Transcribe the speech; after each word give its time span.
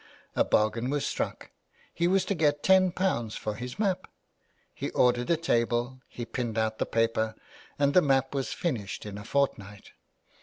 A 0.35 0.43
bargain 0.43 0.89
was 0.89 1.05
struck! 1.05 1.51
he 1.93 2.07
was 2.07 2.25
to 2.25 2.33
get 2.33 2.63
ten 2.63 2.91
pounds 2.91 3.35
for 3.35 3.53
his 3.53 3.77
map! 3.77 4.09
He 4.73 4.89
ordered 4.89 5.29
a 5.29 5.37
table; 5.37 6.01
he 6.07 6.25
pinned 6.25 6.57
out 6.57 6.79
the 6.79 6.87
paper, 6.87 7.35
and 7.77 7.93
the 7.93 8.01
map 8.01 8.33
was 8.33 8.51
finished 8.51 9.05
in 9.05 9.19
a 9.19 9.23
fortnight. 9.23 9.91